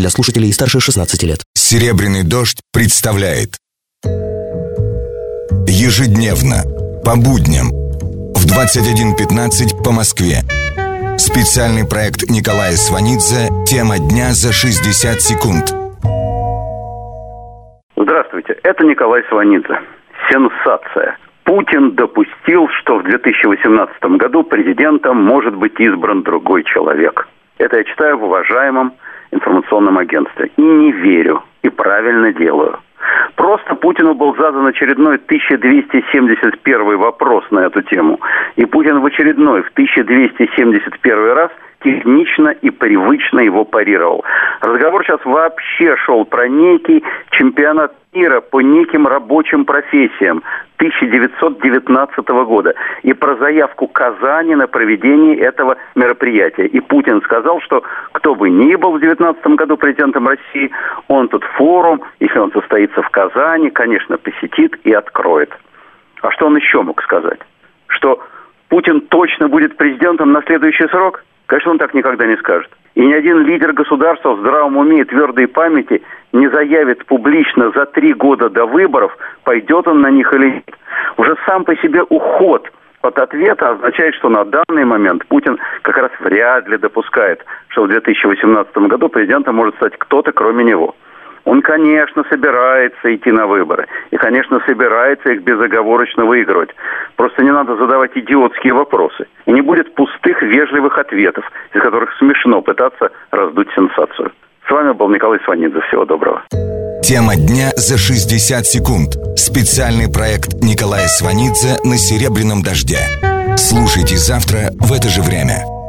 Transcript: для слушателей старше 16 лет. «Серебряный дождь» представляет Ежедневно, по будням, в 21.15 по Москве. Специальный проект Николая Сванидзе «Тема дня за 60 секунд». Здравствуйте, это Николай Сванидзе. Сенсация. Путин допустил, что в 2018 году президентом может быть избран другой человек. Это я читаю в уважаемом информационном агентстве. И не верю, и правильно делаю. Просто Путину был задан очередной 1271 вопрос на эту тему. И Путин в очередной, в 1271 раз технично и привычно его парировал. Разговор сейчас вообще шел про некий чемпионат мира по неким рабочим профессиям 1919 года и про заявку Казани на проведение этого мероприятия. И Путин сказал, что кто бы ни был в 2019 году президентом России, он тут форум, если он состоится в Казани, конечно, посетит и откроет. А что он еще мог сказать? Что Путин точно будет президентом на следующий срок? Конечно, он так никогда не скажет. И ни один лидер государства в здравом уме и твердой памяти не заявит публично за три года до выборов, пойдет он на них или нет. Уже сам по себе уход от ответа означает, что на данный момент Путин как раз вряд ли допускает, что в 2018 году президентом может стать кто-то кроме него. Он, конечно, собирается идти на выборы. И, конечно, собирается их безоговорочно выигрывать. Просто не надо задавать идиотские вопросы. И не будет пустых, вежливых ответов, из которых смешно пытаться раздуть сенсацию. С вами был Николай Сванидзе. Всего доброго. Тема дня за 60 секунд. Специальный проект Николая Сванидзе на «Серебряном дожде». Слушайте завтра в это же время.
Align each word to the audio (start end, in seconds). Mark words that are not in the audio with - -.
для 0.00 0.08
слушателей 0.08 0.52
старше 0.52 0.80
16 0.80 1.22
лет. 1.24 1.40
«Серебряный 1.54 2.24
дождь» 2.24 2.60
представляет 2.72 3.58
Ежедневно, 5.68 6.64
по 7.04 7.16
будням, 7.16 7.68
в 8.34 8.42
21.15 8.48 9.84
по 9.84 9.92
Москве. 9.92 10.40
Специальный 11.18 11.86
проект 11.86 12.30
Николая 12.30 12.72
Сванидзе 12.72 13.48
«Тема 13.66 13.98
дня 13.98 14.32
за 14.32 14.52
60 14.52 15.20
секунд». 15.20 15.76
Здравствуйте, 17.96 18.56
это 18.62 18.84
Николай 18.84 19.22
Сванидзе. 19.28 19.80
Сенсация. 20.30 21.18
Путин 21.44 21.94
допустил, 21.94 22.68
что 22.80 22.98
в 22.98 23.04
2018 23.04 24.02
году 24.16 24.44
президентом 24.44 25.22
может 25.22 25.54
быть 25.54 25.78
избран 25.78 26.22
другой 26.22 26.64
человек. 26.64 27.28
Это 27.58 27.76
я 27.76 27.84
читаю 27.84 28.16
в 28.18 28.24
уважаемом 28.24 28.94
информационном 29.32 29.98
агентстве. 29.98 30.50
И 30.56 30.62
не 30.62 30.92
верю, 30.92 31.42
и 31.62 31.68
правильно 31.68 32.32
делаю. 32.32 32.78
Просто 33.36 33.74
Путину 33.74 34.14
был 34.14 34.36
задан 34.36 34.66
очередной 34.66 35.16
1271 35.16 36.96
вопрос 36.98 37.44
на 37.50 37.60
эту 37.60 37.82
тему. 37.82 38.20
И 38.56 38.64
Путин 38.66 39.00
в 39.00 39.06
очередной, 39.06 39.62
в 39.62 39.70
1271 39.70 41.32
раз 41.32 41.50
технично 41.82 42.48
и 42.48 42.70
привычно 42.70 43.40
его 43.40 43.64
парировал. 43.64 44.24
Разговор 44.60 45.02
сейчас 45.04 45.24
вообще 45.24 45.96
шел 46.04 46.26
про 46.26 46.46
некий 46.48 47.02
чемпионат 47.30 47.94
мира 48.12 48.42
по 48.42 48.60
неким 48.60 49.06
рабочим 49.06 49.64
профессиям 49.64 50.42
1919 50.76 52.28
года 52.28 52.74
и 53.02 53.14
про 53.14 53.36
заявку 53.36 53.86
Казани 53.88 54.54
на 54.54 54.66
проведение 54.66 55.36
этого 55.36 55.76
мероприятия. 55.94 56.66
И 56.66 56.80
Путин 56.80 57.22
сказал, 57.22 57.60
что 57.62 57.84
кто 58.12 58.34
бы 58.34 58.50
ни 58.50 58.74
был 58.74 58.92
в 58.92 59.00
2019 59.00 59.46
году 59.56 59.76
президентом 59.78 60.28
России, 60.28 60.70
он 61.08 61.28
тут 61.28 61.42
форум, 61.56 62.02
если 62.18 62.38
он 62.38 62.52
состоится 62.52 63.00
в 63.00 63.08
Казани, 63.08 63.70
конечно, 63.70 64.18
посетит 64.18 64.76
и 64.84 64.92
откроет. 64.92 65.52
А 66.20 66.30
что 66.32 66.46
он 66.46 66.56
еще 66.56 66.82
мог 66.82 67.02
сказать? 67.02 67.40
Что 67.86 68.22
Путин 68.68 69.00
точно 69.00 69.48
будет 69.48 69.78
президентом 69.78 70.32
на 70.32 70.42
следующий 70.42 70.86
срок? 70.88 71.24
Конечно, 71.46 71.72
он 71.72 71.78
так 71.78 71.94
никогда 71.94 72.26
не 72.26 72.36
скажет. 72.36 72.70
И 73.00 73.02
ни 73.02 73.14
один 73.14 73.46
лидер 73.46 73.72
государства 73.72 74.34
в 74.34 74.40
здравом 74.40 74.76
уме 74.76 75.00
и 75.00 75.04
твердой 75.04 75.48
памяти 75.48 76.02
не 76.34 76.50
заявит 76.50 77.06
публично 77.06 77.70
за 77.74 77.86
три 77.86 78.12
года 78.12 78.50
до 78.50 78.66
выборов, 78.66 79.16
пойдет 79.42 79.88
он 79.88 80.02
на 80.02 80.10
них 80.10 80.30
или 80.34 80.50
нет. 80.50 80.70
Уже 81.16 81.34
сам 81.46 81.64
по 81.64 81.74
себе 81.76 82.02
уход 82.02 82.70
от 83.00 83.18
ответа 83.18 83.70
означает, 83.70 84.14
что 84.16 84.28
на 84.28 84.44
данный 84.44 84.84
момент 84.84 85.24
Путин 85.28 85.58
как 85.80 85.96
раз 85.96 86.10
вряд 86.20 86.68
ли 86.68 86.76
допускает, 86.76 87.42
что 87.68 87.84
в 87.84 87.88
2018 87.88 88.76
году 88.76 89.08
президентом 89.08 89.54
может 89.54 89.76
стать 89.76 89.96
кто-то 89.96 90.32
кроме 90.32 90.62
него. 90.64 90.94
Он, 91.44 91.62
конечно, 91.62 92.24
собирается 92.28 93.14
идти 93.14 93.30
на 93.30 93.46
выборы. 93.46 93.86
И, 94.10 94.16
конечно, 94.16 94.60
собирается 94.66 95.32
их 95.32 95.42
безоговорочно 95.42 96.24
выигрывать. 96.24 96.70
Просто 97.16 97.42
не 97.42 97.50
надо 97.50 97.76
задавать 97.76 98.12
идиотские 98.14 98.74
вопросы. 98.74 99.26
И 99.46 99.52
не 99.52 99.60
будет 99.60 99.94
пустых, 99.94 100.42
вежливых 100.42 100.98
ответов, 100.98 101.44
из 101.74 101.80
которых 101.80 102.12
смешно 102.18 102.62
пытаться 102.62 103.10
раздуть 103.30 103.68
сенсацию. 103.74 104.32
С 104.66 104.70
вами 104.70 104.92
был 104.92 105.08
Николай 105.08 105.40
Сванидзе. 105.44 105.80
Всего 105.88 106.04
доброго. 106.04 106.42
Тема 107.02 107.34
дня 107.34 107.70
за 107.74 107.98
60 107.98 108.64
секунд. 108.66 109.16
Специальный 109.36 110.12
проект 110.12 110.54
Николая 110.62 111.08
Сванидзе 111.08 111.78
на 111.82 111.96
«Серебряном 111.96 112.62
дожде». 112.62 113.00
Слушайте 113.56 114.16
завтра 114.16 114.70
в 114.78 114.92
это 114.92 115.08
же 115.08 115.22
время. 115.22 115.79